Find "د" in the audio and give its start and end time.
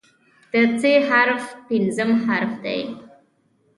0.51-0.55